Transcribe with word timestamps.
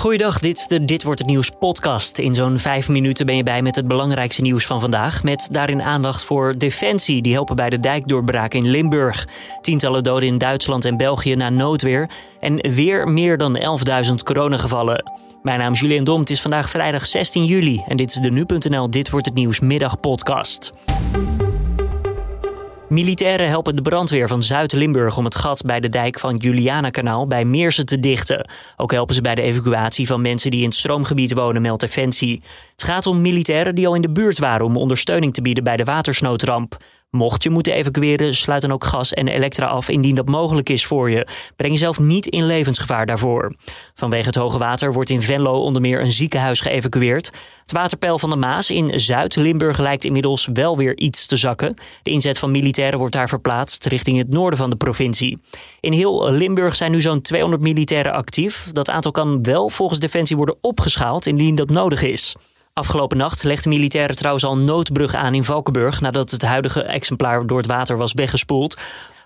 Goeiedag, 0.00 0.38
dit 0.38 0.58
is 0.58 0.66
de 0.66 0.84
Dit 0.84 1.02
Wordt 1.02 1.20
Het 1.20 1.28
Nieuws 1.28 1.50
podcast. 1.58 2.18
In 2.18 2.34
zo'n 2.34 2.58
vijf 2.58 2.88
minuten 2.88 3.26
ben 3.26 3.36
je 3.36 3.42
bij 3.42 3.62
met 3.62 3.76
het 3.76 3.88
belangrijkste 3.88 4.42
nieuws 4.42 4.66
van 4.66 4.80
vandaag. 4.80 5.22
Met 5.22 5.48
daarin 5.52 5.82
aandacht 5.82 6.24
voor 6.24 6.58
Defensie. 6.58 7.22
Die 7.22 7.32
helpen 7.32 7.56
bij 7.56 7.70
de 7.70 7.80
dijkdoorbraak 7.80 8.54
in 8.54 8.70
Limburg. 8.70 9.28
Tientallen 9.60 10.02
doden 10.02 10.28
in 10.28 10.38
Duitsland 10.38 10.84
en 10.84 10.96
België 10.96 11.34
na 11.34 11.48
noodweer. 11.48 12.10
En 12.38 12.70
weer 12.70 13.08
meer 13.08 13.38
dan 13.38 13.80
11.000 14.08 14.14
coronagevallen. 14.24 15.12
Mijn 15.42 15.58
naam 15.58 15.72
is 15.72 15.80
Julian 15.80 16.04
Dom. 16.04 16.20
Het 16.20 16.30
is 16.30 16.40
vandaag 16.40 16.70
vrijdag 16.70 17.06
16 17.06 17.44
juli. 17.44 17.82
En 17.88 17.96
dit 17.96 18.10
is 18.10 18.16
de 18.16 18.30
Nu.nl 18.30 18.90
Dit 18.90 19.10
Wordt 19.10 19.26
Het 19.26 19.34
Nieuws 19.34 19.60
middagpodcast. 19.60 20.72
Militairen 22.90 23.48
helpen 23.48 23.76
de 23.76 23.82
brandweer 23.82 24.28
van 24.28 24.42
Zuid-Limburg 24.42 25.16
om 25.16 25.24
het 25.24 25.34
gat 25.34 25.62
bij 25.62 25.80
de 25.80 25.88
dijk 25.88 26.18
van 26.18 26.36
Julianakanaal 26.36 27.26
bij 27.26 27.44
Meersen 27.44 27.86
te 27.86 28.00
dichten. 28.00 28.50
Ook 28.76 28.92
helpen 28.92 29.14
ze 29.14 29.20
bij 29.20 29.34
de 29.34 29.42
evacuatie 29.42 30.06
van 30.06 30.20
mensen 30.20 30.50
die 30.50 30.60
in 30.60 30.66
het 30.66 30.74
stroomgebied 30.74 31.34
wonen, 31.34 31.62
meldt 31.62 31.80
Defensie. 31.80 32.42
Het 32.72 32.84
gaat 32.84 33.06
om 33.06 33.20
militairen 33.20 33.74
die 33.74 33.86
al 33.86 33.94
in 33.94 34.02
de 34.02 34.10
buurt 34.10 34.38
waren 34.38 34.66
om 34.66 34.76
ondersteuning 34.76 35.34
te 35.34 35.42
bieden 35.42 35.64
bij 35.64 35.76
de 35.76 35.84
watersnoodramp. 35.84 36.76
Mocht 37.10 37.42
je 37.42 37.50
moeten 37.50 37.72
evacueren, 37.72 38.34
sluit 38.34 38.62
dan 38.62 38.72
ook 38.72 38.84
gas 38.84 39.12
en 39.12 39.28
elektra 39.28 39.66
af 39.66 39.88
indien 39.88 40.14
dat 40.14 40.26
mogelijk 40.26 40.68
is 40.68 40.86
voor 40.86 41.10
je. 41.10 41.26
Breng 41.56 41.72
jezelf 41.72 41.98
niet 41.98 42.26
in 42.26 42.46
levensgevaar 42.46 43.06
daarvoor. 43.06 43.54
Vanwege 43.94 44.26
het 44.26 44.34
hoge 44.34 44.58
water 44.58 44.92
wordt 44.92 45.10
in 45.10 45.22
Venlo 45.22 45.60
onder 45.60 45.82
meer 45.82 46.00
een 46.00 46.12
ziekenhuis 46.12 46.60
geëvacueerd. 46.60 47.30
Het 47.62 47.72
waterpeil 47.72 48.18
van 48.18 48.30
de 48.30 48.36
Maas 48.36 48.70
in 48.70 49.00
Zuid-Limburg 49.00 49.78
lijkt 49.78 50.04
inmiddels 50.04 50.48
wel 50.52 50.76
weer 50.76 50.98
iets 50.98 51.26
te 51.26 51.36
zakken. 51.36 51.74
De 52.02 52.10
inzet 52.10 52.38
van 52.38 52.50
militairen 52.50 52.98
wordt 52.98 53.14
daar 53.14 53.28
verplaatst 53.28 53.86
richting 53.86 54.18
het 54.18 54.28
noorden 54.28 54.58
van 54.58 54.70
de 54.70 54.76
provincie. 54.76 55.38
In 55.80 55.92
heel 55.92 56.32
Limburg 56.32 56.76
zijn 56.76 56.90
nu 56.90 57.00
zo'n 57.00 57.20
200 57.20 57.62
militairen 57.62 58.12
actief. 58.12 58.68
Dat 58.72 58.90
aantal 58.90 59.12
kan 59.12 59.42
wel 59.42 59.68
volgens 59.68 60.00
Defensie 60.00 60.36
worden 60.36 60.58
opgeschaald 60.60 61.26
indien 61.26 61.54
dat 61.54 61.70
nodig 61.70 62.02
is. 62.02 62.36
Afgelopen 62.80 63.16
nacht 63.16 63.42
legden 63.44 63.68
militairen 63.68 64.16
trouwens 64.16 64.44
al 64.44 64.52
een 64.52 64.64
noodbrug 64.64 65.14
aan 65.14 65.34
in 65.34 65.44
Valkenburg 65.44 66.00
nadat 66.00 66.30
het 66.30 66.42
huidige 66.42 66.82
exemplaar 66.82 67.46
door 67.46 67.58
het 67.58 67.66
water 67.66 67.96
was 67.96 68.12
weggespoeld. 68.12 68.76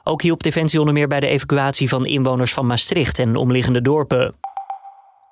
Ook 0.05 0.23
hielp 0.23 0.43
Defensie 0.43 0.79
onder 0.79 0.95
meer 0.95 1.09
bij 1.09 1.21
de 1.21 1.27
evacuatie 1.27 1.89
van 1.89 2.07
inwoners 2.07 2.53
van 2.53 2.67
Maastricht 2.67 3.19
en 3.19 3.37
omliggende 3.37 3.83
dorpen. 3.83 4.35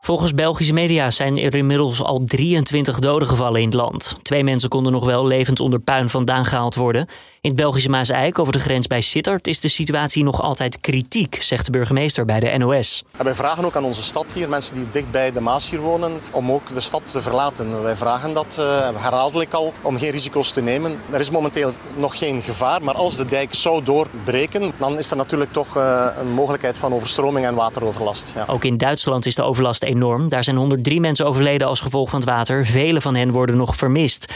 Volgens 0.05 0.35
Belgische 0.35 0.73
media 0.73 1.11
zijn 1.11 1.39
er 1.39 1.55
inmiddels 1.55 2.03
al 2.03 2.23
23 2.25 2.99
doden 2.99 3.29
gevallen 3.29 3.61
in 3.61 3.67
het 3.67 3.75
land. 3.75 4.17
Twee 4.23 4.45
mensen 4.45 4.69
konden 4.69 4.93
nog 4.93 5.05
wel 5.05 5.27
levend 5.27 5.61
onder 5.61 5.81
puin 5.81 6.11
vandaan 6.11 6.45
gehaald 6.45 6.75
worden. 6.75 7.07
In 7.41 7.51
het 7.51 7.61
Belgische 7.61 7.89
Maas-Eik 7.89 8.39
over 8.39 8.53
de 8.53 8.59
grens 8.59 8.87
bij 8.87 9.01
Sittard 9.01 9.47
is 9.47 9.61
de 9.61 9.69
situatie 9.69 10.25
nog 10.25 10.41
altijd 10.41 10.81
kritiek, 10.81 11.43
zegt 11.43 11.65
de 11.65 11.73
burgemeester 11.73 12.25
bij 12.25 12.41
de 12.41 12.59
NOS. 12.59 13.05
wij 13.17 13.35
vragen 13.35 13.65
ook 13.65 13.77
aan 13.77 13.85
onze 13.85 14.03
stad 14.03 14.27
hier, 14.35 14.49
mensen 14.49 14.75
die 14.75 14.87
dicht 14.93 15.11
bij 15.11 15.33
de 15.33 15.41
Maas 15.41 15.71
hier 15.71 15.81
wonen, 15.81 16.21
om 16.31 16.53
ook 16.53 16.75
de 16.75 16.81
stad 16.81 17.03
te 17.05 17.23
verlaten. 17.23 17.83
Wij 17.83 17.97
vragen 17.97 18.33
dat 18.33 18.57
uh, 18.59 18.65
herhaaldelijk 18.95 19.53
al 19.53 19.73
om 19.83 19.99
geen 19.99 20.11
risico's 20.11 20.53
te 20.53 20.63
nemen. 20.63 20.99
Er 21.11 21.21
is 21.21 21.31
momenteel 21.31 21.73
nog 21.97 22.19
geen 22.19 22.41
gevaar, 22.41 22.83
maar 22.85 22.95
als 22.95 23.17
de 23.17 23.27
dijk 23.27 23.55
zou 23.55 23.85
doorbreken, 23.85 24.73
dan 24.79 24.99
is 24.99 25.11
er 25.11 25.17
natuurlijk 25.17 25.53
toch 25.53 25.77
uh, 25.77 26.07
een 26.21 26.33
mogelijkheid 26.33 26.79
van 26.79 26.95
overstroming 26.95 27.47
en 27.47 27.55
wateroverlast. 27.55 28.33
Ja. 28.35 28.45
Ook 28.47 28.65
in 28.65 28.77
Duitsland 28.77 29.27
is 29.27 29.35
de 29.35 29.43
overlast 29.43 29.83
enorm. 29.95 30.29
Daar 30.29 30.45
zijn 30.45 30.57
103 30.57 31.01
mensen 31.01 31.27
overleden 31.27 31.67
als 31.67 31.81
gevolg 31.81 32.11
van 32.11 32.21
het 32.21 32.29
water. 32.29 32.67
Vele 32.67 33.01
van 33.01 33.15
hen 33.15 33.31
worden 33.31 33.57
nog 33.57 33.77
vermist. 33.77 34.33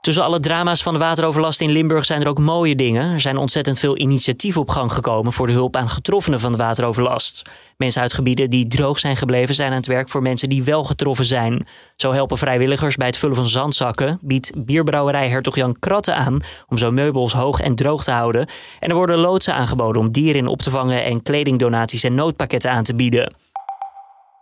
Tussen 0.00 0.26
alle 0.26 0.40
drama's 0.40 0.82
van 0.82 0.92
de 0.92 0.98
wateroverlast 0.98 1.60
in 1.60 1.70
Limburg 1.70 2.04
zijn 2.04 2.20
er 2.20 2.28
ook 2.28 2.38
mooie 2.38 2.74
dingen. 2.74 3.12
Er 3.12 3.20
zijn 3.20 3.36
ontzettend 3.36 3.78
veel 3.78 3.98
initiatieven 3.98 4.60
op 4.60 4.70
gang 4.70 4.92
gekomen 4.92 5.32
voor 5.32 5.46
de 5.46 5.52
hulp 5.52 5.76
aan 5.76 5.90
getroffenen 5.90 6.40
van 6.40 6.52
de 6.52 6.58
wateroverlast. 6.58 7.42
Mensen 7.76 8.02
uit 8.02 8.12
gebieden 8.12 8.50
die 8.50 8.68
droog 8.68 8.98
zijn 8.98 9.16
gebleven 9.16 9.54
zijn 9.54 9.70
aan 9.70 9.76
het 9.76 9.86
werk 9.86 10.08
voor 10.08 10.22
mensen 10.22 10.48
die 10.48 10.62
wel 10.62 10.84
getroffen 10.84 11.24
zijn. 11.24 11.66
Zo 11.96 12.12
helpen 12.12 12.38
vrijwilligers 12.38 12.96
bij 12.96 13.06
het 13.06 13.16
vullen 13.16 13.36
van 13.36 13.48
zandzakken, 13.48 14.18
biedt 14.22 14.64
bierbrouwerij 14.64 15.28
Hertog 15.28 15.56
Jan 15.56 15.78
Kratten 15.78 16.16
aan 16.16 16.40
om 16.68 16.78
zo 16.78 16.90
meubels 16.90 17.32
hoog 17.32 17.60
en 17.60 17.74
droog 17.74 18.04
te 18.04 18.10
houden. 18.10 18.48
En 18.80 18.88
er 18.88 18.96
worden 18.96 19.18
loodsen 19.18 19.54
aangeboden 19.54 20.02
om 20.02 20.12
dieren 20.12 20.40
in 20.40 20.46
op 20.46 20.62
te 20.62 20.70
vangen 20.70 21.04
en 21.04 21.22
kledingdonaties 21.22 22.04
en 22.04 22.14
noodpakketten 22.14 22.70
aan 22.70 22.84
te 22.84 22.94
bieden. 22.94 23.47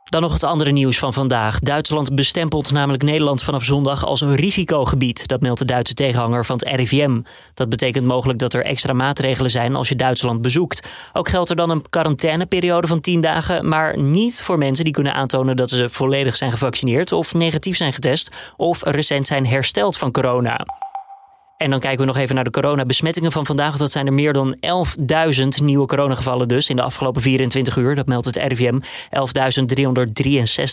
Dan 0.08 0.22
nog 0.22 0.32
het 0.32 0.44
andere 0.44 0.70
nieuws 0.70 0.98
van 0.98 1.12
vandaag. 1.12 1.60
Duitsland 1.60 2.14
bestempelt 2.14 2.72
namelijk 2.72 3.02
Nederland 3.02 3.42
vanaf 3.42 3.64
zondag 3.64 4.04
als 4.04 4.20
een 4.20 4.34
risicogebied. 4.34 5.28
Dat 5.28 5.40
meldt 5.40 5.58
de 5.58 5.64
Duitse 5.64 5.94
tegenhanger 5.94 6.44
van 6.44 6.56
het 6.56 6.68
RIVM. 6.74 7.20
Dat 7.54 7.68
betekent 7.68 8.06
mogelijk 8.06 8.38
dat 8.38 8.54
er 8.54 8.64
extra 8.64 8.92
maatregelen 8.92 9.50
zijn 9.50 9.74
als 9.74 9.88
je 9.88 9.96
Duitsland 9.96 10.42
bezoekt. 10.42 10.88
Ook 11.12 11.28
geldt 11.28 11.50
er 11.50 11.56
dan 11.56 11.70
een 11.70 11.88
quarantaineperiode 11.90 12.86
van 12.86 13.00
10 13.00 13.20
dagen, 13.20 13.68
maar 13.68 13.98
niet 13.98 14.42
voor 14.42 14.58
mensen 14.58 14.84
die 14.84 14.92
kunnen 14.92 15.14
aantonen 15.14 15.56
dat 15.56 15.70
ze 15.70 15.90
volledig 15.90 16.36
zijn 16.36 16.52
gevaccineerd 16.52 17.12
of 17.12 17.34
negatief 17.34 17.76
zijn 17.76 17.92
getest 17.92 18.30
of 18.56 18.82
recent 18.82 19.26
zijn 19.26 19.46
hersteld 19.46 19.96
van 19.98 20.12
corona. 20.12 20.64
En 21.56 21.70
dan 21.70 21.80
kijken 21.80 22.00
we 22.00 22.06
nog 22.06 22.16
even 22.16 22.34
naar 22.34 22.44
de 22.44 22.50
coronabesmettingen 22.50 23.32
van 23.32 23.46
vandaag. 23.46 23.76
Dat 23.76 23.92
zijn 23.92 24.06
er 24.06 24.12
meer 24.12 24.32
dan 24.32 24.56
11.000 24.56 25.46
nieuwe 25.62 25.86
coronagevallen 25.86 26.48
dus 26.48 26.68
in 26.68 26.76
de 26.76 26.82
afgelopen 26.82 27.22
24 27.22 27.76
uur. 27.76 27.94
Dat 27.94 28.06
meldt 28.06 28.26
het 28.26 28.36
RIVM. 28.36 28.78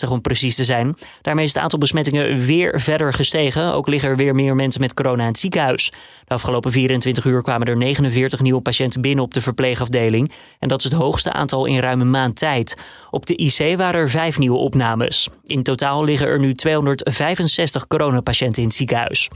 11.363 0.06 0.10
om 0.10 0.20
precies 0.20 0.54
te 0.54 0.64
zijn. 0.64 0.96
Daarmee 1.22 1.44
is 1.44 1.52
het 1.52 1.62
aantal 1.62 1.78
besmettingen 1.78 2.38
weer 2.38 2.80
verder 2.80 3.12
gestegen. 3.12 3.72
Ook 3.72 3.88
liggen 3.88 4.08
er 4.10 4.16
weer 4.16 4.34
meer 4.34 4.54
mensen 4.54 4.80
met 4.80 4.94
corona 4.94 5.22
in 5.22 5.28
het 5.28 5.38
ziekenhuis. 5.38 5.92
De 6.24 6.34
afgelopen 6.34 6.72
24 6.72 7.24
uur 7.24 7.42
kwamen 7.42 7.66
er 7.66 7.76
49 7.76 8.40
nieuwe 8.40 8.60
patiënten 8.60 9.00
binnen 9.00 9.24
op 9.24 9.34
de 9.34 9.40
verpleegafdeling. 9.40 10.32
En 10.58 10.68
dat 10.68 10.78
is 10.78 10.84
het 10.84 10.92
hoogste 10.92 11.32
aantal 11.32 11.64
in 11.66 11.78
ruim 11.78 12.00
een 12.00 12.10
maand 12.10 12.36
tijd. 12.36 12.76
Op 13.10 13.26
de 13.26 13.36
IC 13.36 13.76
waren 13.76 14.00
er 14.00 14.10
vijf 14.10 14.38
nieuwe 14.38 14.58
opnames. 14.58 15.28
In 15.44 15.62
totaal 15.62 16.04
liggen 16.04 16.26
er 16.26 16.38
nu 16.38 16.54
265 16.54 17.86
coronapatiënten 17.86 18.62
in 18.62 18.68
het 18.68 18.76
ziekenhuis. 18.76 19.30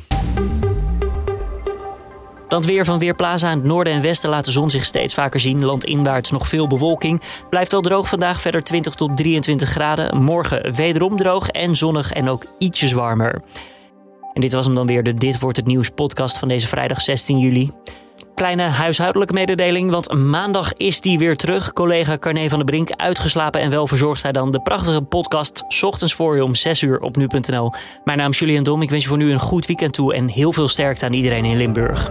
Dan 2.48 2.62
weer 2.62 2.84
van 2.84 2.98
Weerplaza. 2.98 3.50
In 3.50 3.56
het 3.56 3.66
noorden 3.66 3.92
en 3.92 4.02
westen 4.02 4.30
laat 4.30 4.44
de 4.44 4.50
zon 4.50 4.70
zich 4.70 4.84
steeds 4.84 5.14
vaker 5.14 5.40
zien. 5.40 5.64
Landinwaarts 5.64 6.30
nog 6.30 6.48
veel 6.48 6.66
bewolking. 6.66 7.22
Blijft 7.50 7.72
wel 7.72 7.80
droog 7.80 8.08
vandaag, 8.08 8.40
verder 8.40 8.64
20 8.64 8.94
tot 8.94 9.16
23 9.16 9.68
graden. 9.68 10.22
Morgen 10.22 10.74
wederom 10.74 11.16
droog 11.16 11.48
en 11.48 11.76
zonnig 11.76 12.12
en 12.12 12.28
ook 12.28 12.44
ietsjes 12.58 12.92
warmer. 12.92 13.42
En 14.32 14.40
dit 14.40 14.52
was 14.52 14.64
hem 14.64 14.74
dan 14.74 14.86
weer, 14.86 15.02
de 15.02 15.14
Dit 15.14 15.38
Wordt 15.40 15.56
Het 15.56 15.66
Nieuws 15.66 15.88
podcast 15.88 16.38
van 16.38 16.48
deze 16.48 16.68
vrijdag 16.68 17.00
16 17.00 17.38
juli. 17.38 17.70
Kleine 18.38 18.62
huishoudelijke 18.62 19.34
mededeling, 19.34 19.90
want 19.90 20.14
maandag 20.14 20.72
is 20.72 21.00
die 21.00 21.18
weer 21.18 21.36
terug. 21.36 21.72
Collega 21.72 22.18
Carne 22.18 22.48
van 22.48 22.58
der 22.58 22.66
Brink, 22.66 22.90
uitgeslapen 22.90 23.60
en 23.60 23.70
wel 23.70 23.86
verzorgt 23.86 24.22
hij 24.22 24.32
dan 24.32 24.50
de 24.50 24.60
prachtige 24.60 25.02
podcast... 25.02 25.82
ochtends 25.82 26.14
voor 26.14 26.36
je 26.36 26.44
om 26.44 26.54
6 26.54 26.82
uur 26.82 27.00
op 27.00 27.16
nu.nl. 27.16 27.72
Mijn 28.04 28.18
naam 28.18 28.30
is 28.30 28.38
Julian 28.38 28.64
Dom, 28.64 28.82
ik 28.82 28.90
wens 28.90 29.02
je 29.02 29.08
voor 29.08 29.18
nu 29.18 29.32
een 29.32 29.40
goed 29.40 29.66
weekend 29.66 29.92
toe... 29.92 30.14
en 30.14 30.28
heel 30.28 30.52
veel 30.52 30.68
sterkte 30.68 31.04
aan 31.04 31.12
iedereen 31.12 31.44
in 31.44 31.56
Limburg. 31.56 32.10